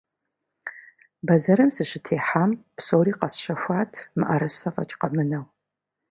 Бэзэрым 1.27 1.69
сыщытехьам, 1.75 2.51
псори 2.77 3.13
къэсщэхуат, 3.19 3.91
мыӏэрысэ 4.17 4.69
фӏэкӏ 4.73 4.95
къэмынэу. 4.99 5.45